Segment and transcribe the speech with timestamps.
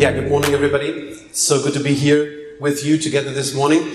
[0.00, 1.12] Yeah, good morning, everybody.
[1.32, 3.86] So good to be here with you together this morning.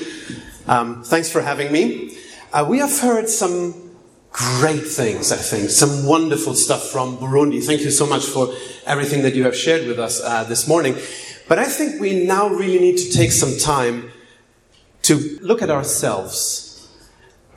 [0.67, 2.15] Um, thanks for having me.
[2.53, 3.97] Uh, we have heard some
[4.31, 7.59] great things, I think, some wonderful stuff from Burundi.
[7.59, 8.53] Thank you so much for
[8.85, 10.95] everything that you have shared with us uh, this morning.
[11.47, 14.11] But I think we now really need to take some time
[15.01, 16.87] to look at ourselves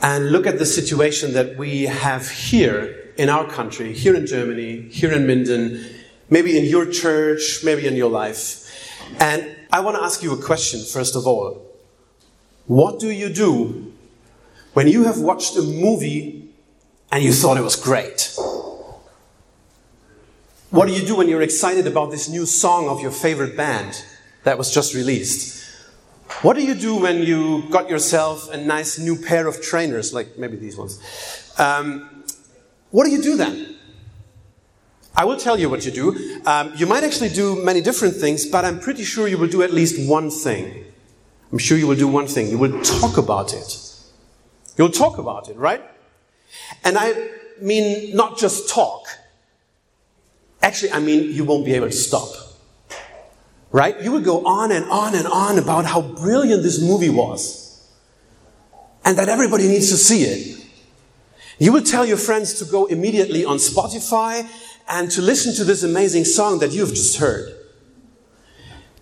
[0.00, 4.88] and look at the situation that we have here in our country, here in Germany,
[4.88, 5.97] here in Minden,
[6.30, 8.64] maybe in your church, maybe in your life.
[9.20, 11.64] And I want to ask you a question, first of all.
[12.66, 13.94] What do you do
[14.74, 16.50] when you have watched a movie
[17.10, 18.34] and you thought it was great?
[20.70, 24.04] What do you do when you're excited about this new song of your favorite band
[24.44, 25.64] that was just released?
[26.42, 30.36] What do you do when you got yourself a nice new pair of trainers, like
[30.36, 31.00] maybe these ones?
[31.56, 32.24] Um,
[32.90, 33.77] what do you do then?
[35.18, 36.40] I will tell you what you do.
[36.46, 39.64] Um, you might actually do many different things, but I'm pretty sure you will do
[39.64, 40.84] at least one thing.
[41.50, 42.46] I'm sure you will do one thing.
[42.48, 43.80] You will talk about it.
[44.76, 45.82] You'll talk about it, right?
[46.84, 47.30] And I
[47.60, 49.08] mean not just talk.
[50.62, 52.28] Actually, I mean you won't be able to stop.
[53.72, 54.00] Right?
[54.00, 57.90] You will go on and on and on about how brilliant this movie was.
[59.04, 60.64] And that everybody needs to see it.
[61.58, 64.48] You will tell your friends to go immediately on Spotify
[64.88, 67.54] and to listen to this amazing song that you've just heard.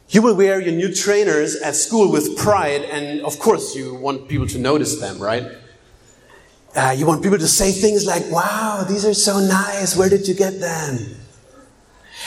[0.09, 4.29] You will wear your new trainers at school with pride, and of course, you want
[4.29, 5.47] people to notice them, right?
[6.75, 10.29] Uh, you want people to say things like, wow, these are so nice, where did
[10.29, 11.17] you get them?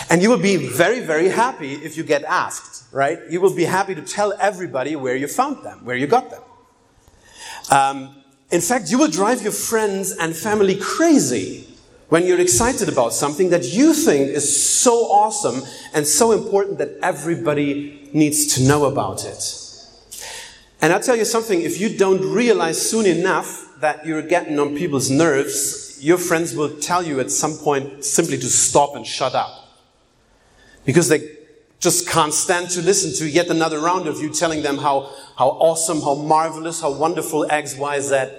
[0.09, 3.19] And you will be very, very happy if you get asked, right?
[3.29, 6.44] You will be happy to tell everybody where you found them, where you got them.
[7.69, 8.16] Um,
[8.51, 11.69] in fact, you will drive your friends and family crazy
[12.09, 15.61] when you're excited about something that you think is so awesome
[15.93, 19.65] and so important that everybody needs to know about it.
[20.81, 24.75] And I'll tell you something, if you don't realize soon enough that you're getting on
[24.75, 29.35] people's nerves, your friends will tell you at some point simply to stop and shut
[29.35, 29.67] up.
[30.85, 31.37] Because they
[31.79, 35.49] just can't stand to listen to yet another round of you telling them how, how
[35.49, 38.29] awesome, how marvelous, how wonderful X, Y, Z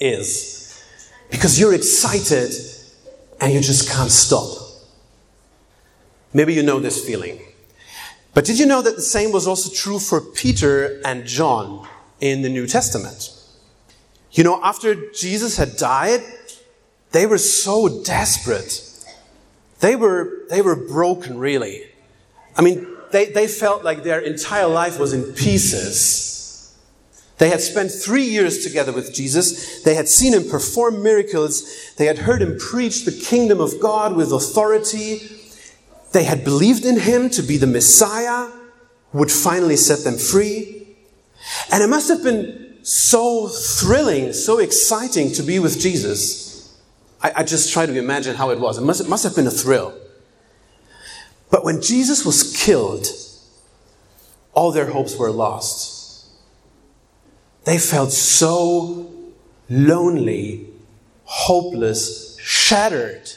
[0.00, 0.82] is.
[1.30, 2.52] Because you're excited
[3.40, 4.48] and you just can't stop.
[6.32, 7.40] Maybe you know this feeling.
[8.34, 11.88] But did you know that the same was also true for Peter and John
[12.20, 13.36] in the New Testament?
[14.32, 16.20] You know, after Jesus had died,
[17.10, 18.86] they were so desperate.
[19.80, 21.86] They were, they were broken, really.
[22.56, 26.39] I mean, they, they felt like their entire life was in pieces.
[27.40, 29.82] They had spent three years together with Jesus.
[29.82, 31.94] They had seen him perform miracles.
[31.96, 35.22] They had heard him preach the kingdom of God with authority.
[36.12, 38.50] They had believed in him to be the Messiah
[39.10, 40.86] who would finally set them free.
[41.72, 46.78] And it must have been so thrilling, so exciting to be with Jesus.
[47.22, 48.76] I, I just try to imagine how it was.
[48.76, 49.98] It must, it must have been a thrill.
[51.50, 53.06] But when Jesus was killed,
[54.52, 55.99] all their hopes were lost.
[57.64, 59.10] They felt so
[59.68, 60.68] lonely,
[61.24, 63.32] hopeless, shattered.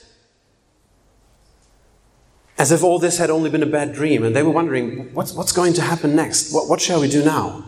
[2.58, 5.34] As if all this had only been a bad dream, and they were wondering, what's,
[5.34, 6.54] what's going to happen next?
[6.54, 7.66] What, what shall we do now?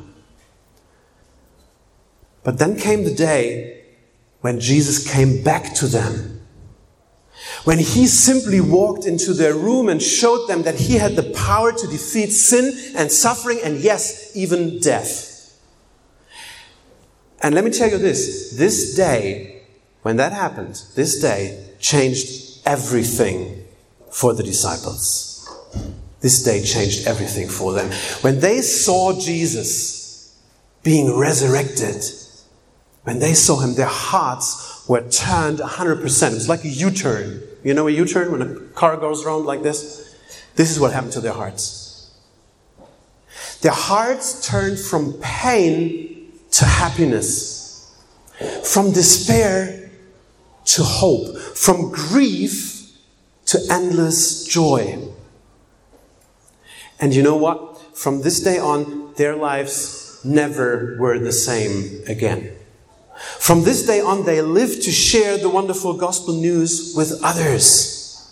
[2.44, 3.84] But then came the day
[4.42, 6.42] when Jesus came back to them.
[7.64, 11.72] When he simply walked into their room and showed them that he had the power
[11.72, 15.35] to defeat sin and suffering and, yes, even death.
[17.46, 19.62] And let me tell you this this day,
[20.02, 23.64] when that happened, this day changed everything
[24.12, 25.48] for the disciples.
[26.22, 27.92] This day changed everything for them.
[28.22, 30.36] When they saw Jesus
[30.82, 32.04] being resurrected,
[33.04, 36.02] when they saw him, their hearts were turned 100%.
[36.02, 37.44] It was like a U turn.
[37.64, 40.16] You know a U turn when a car goes around like this?
[40.56, 42.12] This is what happened to their hearts.
[43.62, 46.15] Their hearts turned from pain
[46.56, 47.96] to happiness,
[48.64, 49.90] from despair
[50.66, 52.92] to hope, from grief
[53.46, 54.98] to endless joy.
[57.00, 57.76] And you know what?
[57.96, 62.52] from this day on, their lives never were the same again.
[63.40, 68.30] From this day on, they lived to share the wonderful gospel news with others.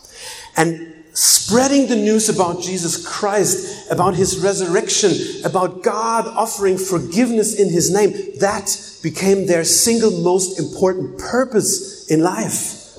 [0.58, 5.12] And spreading the news about Jesus Christ, about his resurrection,
[5.46, 12.22] about God offering forgiveness in his name, that became their single most important purpose in
[12.22, 12.98] life.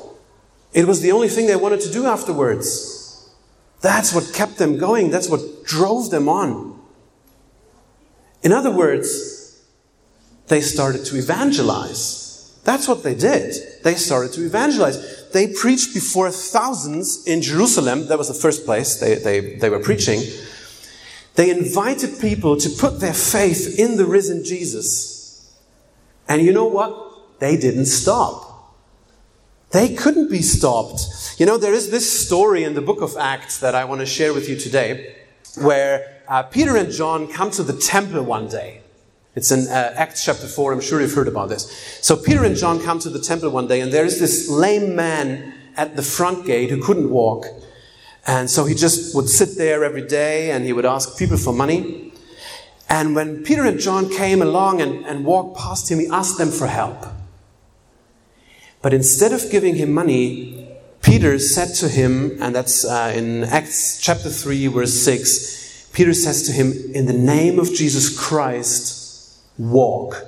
[0.72, 3.30] It was the only thing they wanted to do afterwards.
[3.80, 5.10] That's what kept them going.
[5.10, 6.80] That's what drove them on.
[8.42, 9.62] In other words,
[10.48, 12.58] they started to evangelize.
[12.64, 13.54] That's what they did.
[13.82, 15.23] They started to evangelize.
[15.34, 18.06] They preached before thousands in Jerusalem.
[18.06, 20.22] That was the first place they, they, they were preaching.
[21.34, 25.52] They invited people to put their faith in the risen Jesus.
[26.28, 27.40] And you know what?
[27.40, 28.76] They didn't stop.
[29.72, 31.02] They couldn't be stopped.
[31.36, 34.06] You know, there is this story in the book of Acts that I want to
[34.06, 35.16] share with you today
[35.60, 38.83] where uh, Peter and John come to the temple one day.
[39.34, 40.72] It's in uh, Acts chapter 4.
[40.72, 41.98] I'm sure you've heard about this.
[42.00, 44.94] So Peter and John come to the temple one day, and there is this lame
[44.94, 47.46] man at the front gate who couldn't walk.
[48.26, 51.52] And so he just would sit there every day and he would ask people for
[51.52, 52.12] money.
[52.88, 56.50] And when Peter and John came along and, and walked past him, he asked them
[56.50, 57.04] for help.
[58.82, 60.68] But instead of giving him money,
[61.02, 66.46] Peter said to him, and that's uh, in Acts chapter 3, verse 6, Peter says
[66.46, 69.03] to him, In the name of Jesus Christ,
[69.58, 70.24] walk.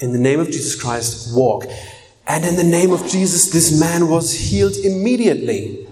[0.00, 1.64] In the name of Jesus Christ, walk.
[2.26, 5.86] And in the name of Jesus, this man was healed immediately.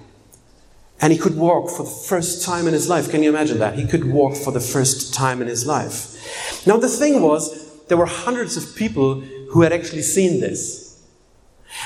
[1.01, 3.11] And he could walk for the first time in his life.
[3.11, 3.79] Can you imagine that?
[3.79, 6.67] He could walk for the first time in his life.
[6.67, 9.21] Now, the thing was, there were hundreds of people
[9.51, 11.03] who had actually seen this.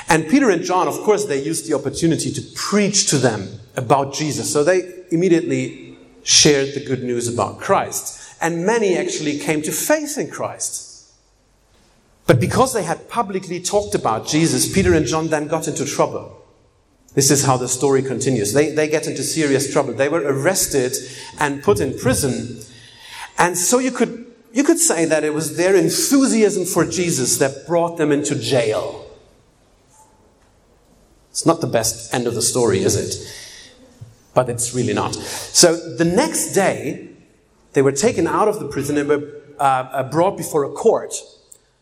[0.09, 4.13] And Peter and John, of course, they used the opportunity to preach to them about
[4.13, 4.51] Jesus.
[4.51, 10.17] So they immediately shared the good news about Christ and many actually came to faith
[10.17, 11.09] in Christ.
[12.27, 16.41] But because they had publicly talked about Jesus, Peter and John then got into trouble.
[17.15, 18.51] This is how the story continues.
[18.51, 19.93] They, they get into serious trouble.
[19.93, 20.93] They were arrested
[21.39, 22.59] and put in prison.
[23.37, 27.65] And so you could, you could say that it was their enthusiasm for Jesus that
[27.65, 29.09] brought them into jail.
[31.29, 33.71] It's not the best end of the story, is it?
[34.33, 35.15] But it's really not.
[35.15, 37.12] So the next day,
[37.73, 41.13] they were taken out of the prison and were uh, uh, brought before a court.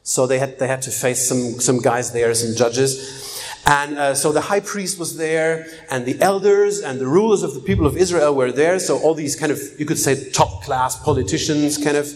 [0.03, 3.41] So they had, they had to face some, some guys there, some judges.
[3.67, 7.53] And uh, so the high priest was there, and the elders and the rulers of
[7.53, 8.79] the people of Israel were there.
[8.79, 12.11] So all these kind of, you could say, top class politicians, kind of.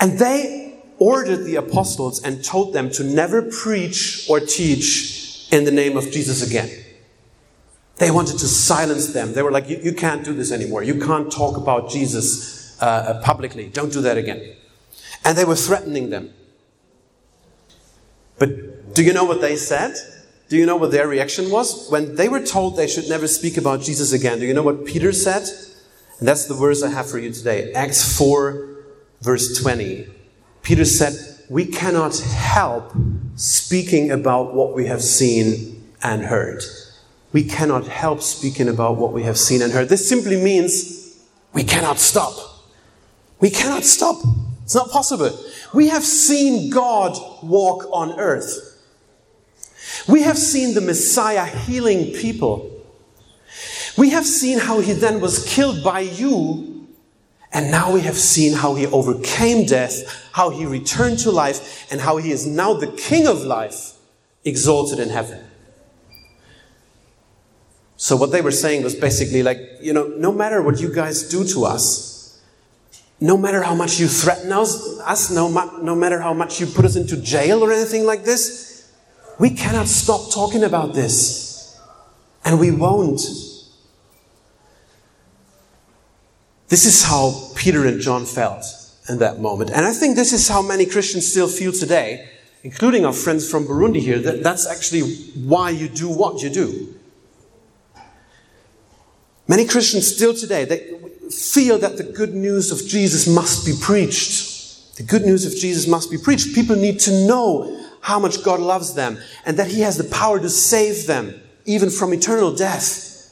[0.00, 5.70] And they ordered the apostles and told them to never preach or teach in the
[5.70, 6.70] name of Jesus again.
[7.96, 9.32] They wanted to silence them.
[9.32, 10.82] They were like, you, you can't do this anymore.
[10.82, 13.68] You can't talk about Jesus uh, uh, publicly.
[13.68, 14.56] Don't do that again.
[15.24, 16.32] And they were threatening them.
[18.38, 19.94] But do you know what they said?
[20.48, 21.88] Do you know what their reaction was?
[21.90, 24.84] When they were told they should never speak about Jesus again, do you know what
[24.84, 25.44] Peter said?
[26.18, 27.72] And that's the verse I have for you today.
[27.72, 28.84] Acts 4,
[29.20, 30.08] verse 20.
[30.62, 31.14] Peter said,
[31.48, 32.92] We cannot help
[33.36, 36.62] speaking about what we have seen and heard
[37.32, 39.88] we cannot help speaking about what we have seen and heard.
[39.88, 41.18] This simply means
[41.52, 42.34] we cannot stop.
[43.40, 44.22] We cannot stop.
[44.64, 45.36] It's not possible.
[45.74, 48.68] We have seen God walk on earth.
[50.08, 52.70] We have seen the Messiah healing people.
[53.96, 56.88] We have seen how he then was killed by you.
[57.52, 62.00] And now we have seen how he overcame death, how he returned to life, and
[62.00, 63.92] how he is now the King of life,
[64.44, 65.44] exalted in heaven.
[68.02, 71.22] So what they were saying was basically like, you know, no matter what you guys
[71.28, 72.42] do to us,
[73.20, 75.48] no matter how much you threaten us, us no,
[75.80, 78.90] no matter how much you put us into jail or anything like this,
[79.38, 81.78] we cannot stop talking about this.
[82.44, 83.20] And we won't.
[86.70, 88.64] This is how Peter and John felt
[89.08, 89.70] in that moment.
[89.70, 92.28] And I think this is how many Christians still feel today,
[92.64, 94.18] including our friends from Burundi here.
[94.18, 95.02] That, that's actually
[95.46, 96.98] why you do what you do.
[99.52, 100.78] Many Christians still today, they
[101.28, 104.96] feel that the good news of Jesus must be preached.
[104.96, 106.54] The good news of Jesus must be preached.
[106.54, 110.40] People need to know how much God loves them and that He has the power
[110.40, 113.30] to save them, even from eternal death.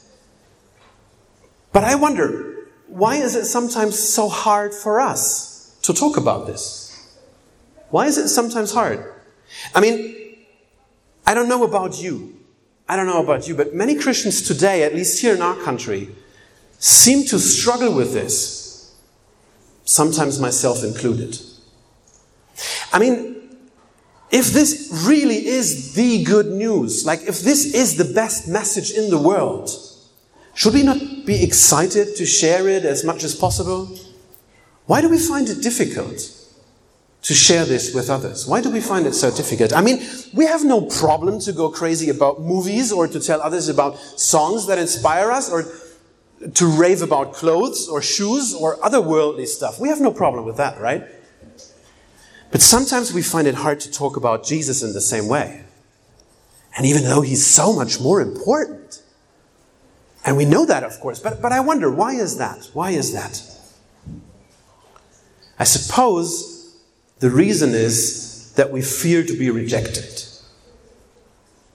[1.73, 7.17] But I wonder, why is it sometimes so hard for us to talk about this?
[7.89, 9.11] Why is it sometimes hard?
[9.73, 10.35] I mean,
[11.25, 12.40] I don't know about you,
[12.91, 16.09] I don't know about you, but many Christians today, at least here in our country,
[16.77, 18.59] seem to struggle with this.
[19.85, 21.37] sometimes myself included.
[22.93, 23.49] I mean,
[24.29, 29.09] if this really is the good news, like if this is the best message in
[29.09, 29.69] the world,
[30.53, 33.89] should we not be excited to share it as much as possible?
[34.85, 36.40] Why do we find it difficult
[37.23, 38.47] to share this with others?
[38.47, 39.73] Why do we find it so difficult?
[39.73, 40.01] I mean,
[40.33, 44.67] we have no problem to go crazy about movies or to tell others about songs
[44.67, 45.65] that inspire us or
[46.55, 49.79] to rave about clothes or shoes or other worldly stuff.
[49.79, 51.03] We have no problem with that, right?
[52.51, 55.63] But sometimes we find it hard to talk about Jesus in the same way.
[56.75, 59.03] And even though he's so much more important,
[60.25, 62.69] and we know that, of course, but, but I wonder, why is that?
[62.73, 63.43] Why is that?
[65.59, 66.50] I suppose
[67.21, 70.23] the reason is that we fear to be rejected.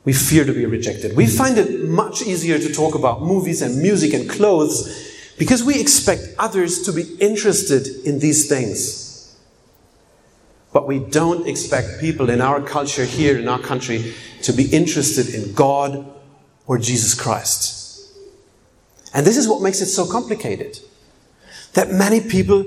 [0.05, 1.17] We fear to be rejected.
[1.17, 5.81] We find it much easier to talk about movies and music and clothes because we
[5.81, 9.37] expect others to be interested in these things.
[10.73, 15.33] But we don't expect people in our culture here in our country to be interested
[15.33, 16.05] in God
[16.67, 18.13] or Jesus Christ.
[19.15, 20.81] And this is what makes it so complicated.
[21.75, 22.65] That many people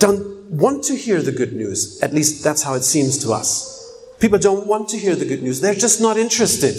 [0.00, 2.02] don't want to hear the good news.
[2.02, 3.78] At least that's how it seems to us.
[4.18, 5.60] People don't want to hear the good news.
[5.60, 6.76] They're just not interested.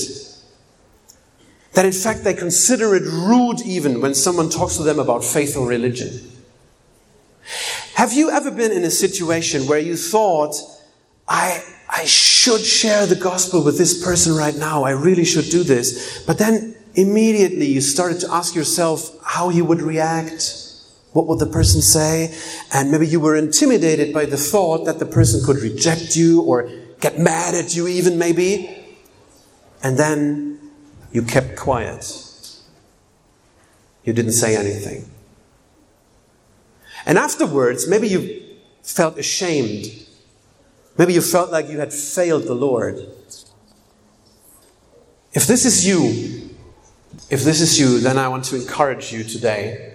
[1.74, 5.56] That in fact they consider it rude even when someone talks to them about faith
[5.56, 6.30] or religion.
[7.96, 10.56] Have you ever been in a situation where you thought,
[11.28, 14.84] I, I should share the gospel with this person right now.
[14.84, 16.24] I really should do this.
[16.26, 20.71] But then immediately you started to ask yourself how he would react.
[21.14, 22.34] What would the person say?
[22.74, 26.70] And maybe you were intimidated by the thought that the person could reject you or
[27.02, 28.78] get mad at you even maybe.
[29.84, 30.72] And then
[31.12, 32.06] you kept quiet.
[34.06, 35.10] You didn't say anything.
[37.06, 38.44] And afterwards, maybe you
[38.84, 39.88] felt ashamed.
[40.98, 43.06] Maybe you felt like you had failed the Lord.
[45.34, 46.50] If this is you,
[47.30, 49.91] if this is you, then I want to encourage you today.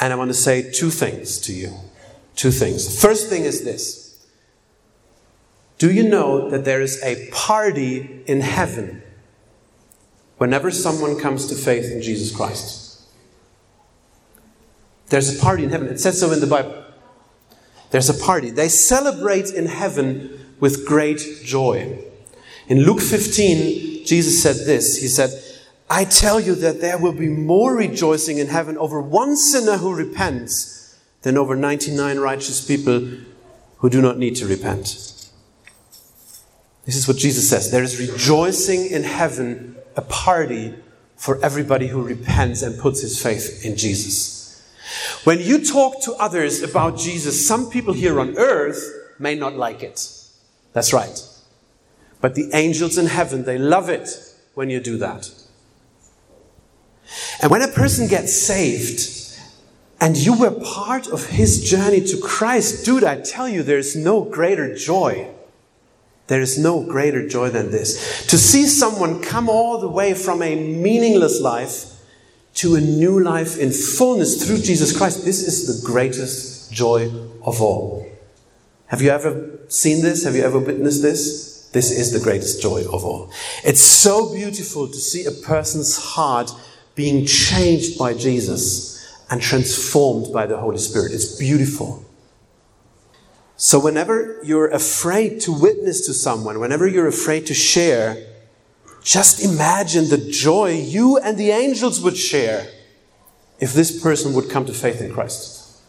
[0.00, 1.74] And I want to say two things to you.
[2.36, 2.84] Two things.
[2.84, 4.26] The first thing is this
[5.78, 9.02] Do you know that there is a party in heaven
[10.36, 13.02] whenever someone comes to faith in Jesus Christ?
[15.08, 15.88] There's a party in heaven.
[15.88, 16.84] It says so in the Bible.
[17.90, 18.50] There's a party.
[18.50, 21.98] They celebrate in heaven with great joy.
[22.68, 25.30] In Luke 15, Jesus said this He said,
[25.90, 29.94] I tell you that there will be more rejoicing in heaven over one sinner who
[29.94, 33.08] repents than over 99 righteous people
[33.78, 34.86] who do not need to repent.
[36.84, 37.70] This is what Jesus says.
[37.70, 40.74] There is rejoicing in heaven, a party
[41.16, 44.38] for everybody who repents and puts his faith in Jesus.
[45.24, 48.82] When you talk to others about Jesus, some people here on earth
[49.18, 50.10] may not like it.
[50.72, 51.22] That's right.
[52.20, 54.08] But the angels in heaven, they love it
[54.54, 55.30] when you do that.
[57.40, 59.14] And when a person gets saved,
[60.00, 63.96] and you were part of his journey to Christ, dude, I tell you, there is
[63.96, 65.28] no greater joy.
[66.28, 68.26] There is no greater joy than this.
[68.26, 71.94] To see someone come all the way from a meaningless life
[72.54, 75.24] to a new life in fullness through Jesus Christ.
[75.24, 77.10] This is the greatest joy
[77.42, 78.06] of all.
[78.86, 80.24] Have you ever seen this?
[80.24, 81.68] Have you ever witnessed this?
[81.72, 83.30] This is the greatest joy of all.
[83.64, 86.50] It's so beautiful to see a person's heart
[86.98, 91.12] being changed by Jesus and transformed by the Holy Spirit.
[91.12, 92.04] It's beautiful.
[93.56, 98.26] So, whenever you're afraid to witness to someone, whenever you're afraid to share,
[99.00, 102.66] just imagine the joy you and the angels would share
[103.60, 105.80] if this person would come to faith in Christ.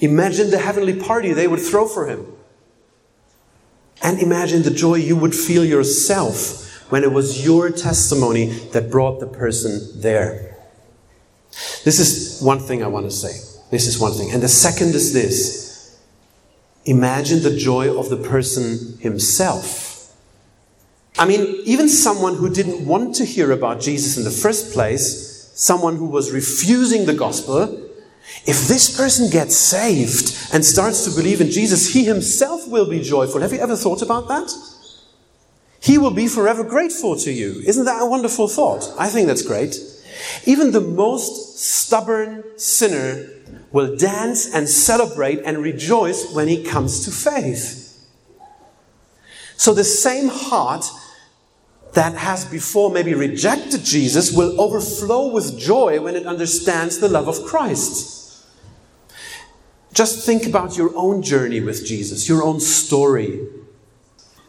[0.00, 2.26] Imagine the heavenly party they would throw for him.
[4.02, 9.20] And imagine the joy you would feel yourself when it was your testimony that brought
[9.20, 10.56] the person there.
[11.84, 13.32] This is one thing I want to say.
[13.70, 14.30] This is one thing.
[14.32, 15.98] And the second is this
[16.84, 19.90] imagine the joy of the person himself
[21.18, 25.52] I mean, even someone who didn't want to hear about Jesus in the first place,
[25.54, 27.88] someone who was refusing the gospel,
[28.46, 33.02] if this person gets saved and starts to believe in Jesus, he himself will be
[33.02, 33.40] joyful.
[33.40, 34.50] Have you ever thought about that?
[35.80, 37.62] He will be forever grateful to you.
[37.66, 38.92] Isn't that a wonderful thought?
[38.98, 39.78] I think that's great.
[40.44, 43.28] Even the most stubborn sinner
[43.72, 48.06] will dance and celebrate and rejoice when he comes to faith.
[49.56, 50.84] So the same heart
[51.92, 57.28] that has before maybe rejected Jesus will overflow with joy when it understands the love
[57.28, 58.46] of Christ.
[59.92, 63.40] Just think about your own journey with Jesus, your own story.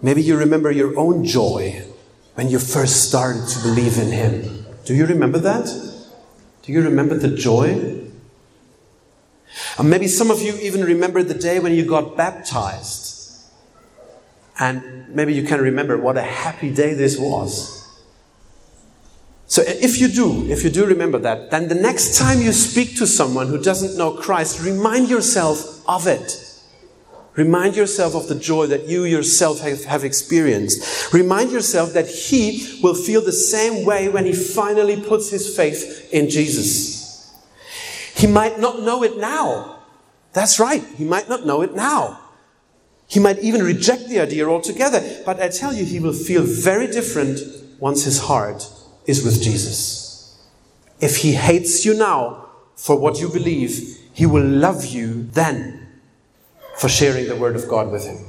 [0.01, 1.83] Maybe you remember your own joy
[2.35, 4.65] when you first started to believe in Him.
[4.85, 5.65] Do you remember that?
[6.63, 8.01] Do you remember the joy?
[9.77, 13.45] And maybe some of you even remember the day when you got baptized.
[14.59, 17.81] And maybe you can remember what a happy day this was.
[19.47, 22.95] So if you do, if you do remember that, then the next time you speak
[22.97, 26.50] to someone who doesn't know Christ, remind yourself of it.
[27.35, 31.13] Remind yourself of the joy that you yourself have, have, experienced.
[31.13, 36.09] Remind yourself that he will feel the same way when he finally puts his faith
[36.11, 37.33] in Jesus.
[38.15, 39.79] He might not know it now.
[40.33, 40.83] That's right.
[40.97, 42.19] He might not know it now.
[43.07, 45.01] He might even reject the idea altogether.
[45.25, 47.39] But I tell you, he will feel very different
[47.79, 48.69] once his heart
[49.05, 50.37] is with Jesus.
[50.99, 55.80] If he hates you now for what you believe, he will love you then
[56.81, 58.25] for sharing the word of God with him.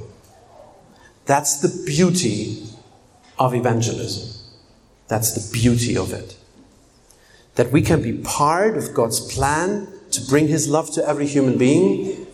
[1.25, 2.63] That's the beauty
[3.39, 4.29] of evangelism.
[5.07, 6.37] That's the beauty of it.
[7.55, 11.57] That we can be part of God's plan to bring his love to every human
[11.57, 12.27] being.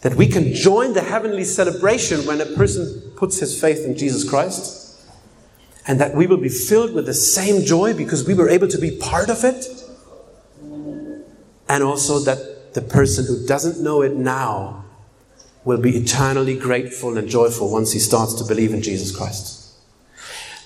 [0.00, 4.28] That we can join the heavenly celebration when a person puts his faith in Jesus
[4.28, 5.06] Christ
[5.86, 8.78] and that we will be filled with the same joy because we were able to
[8.78, 9.64] be part of it.
[11.68, 14.86] And also that the person who doesn't know it now
[15.68, 19.70] will be eternally grateful and joyful once he starts to believe in Jesus Christ.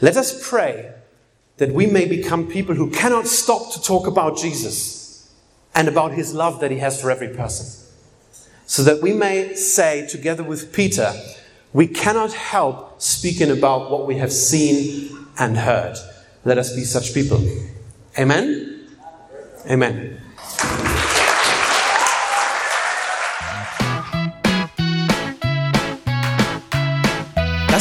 [0.00, 0.92] Let us pray
[1.56, 5.28] that we may become people who cannot stop to talk about Jesus
[5.74, 7.66] and about his love that he has for every person.
[8.66, 11.12] So that we may say, together with Peter,
[11.72, 15.96] we cannot help speaking about what we have seen and heard.
[16.44, 17.44] Let us be such people.
[18.16, 18.86] Amen?
[19.68, 20.21] Amen.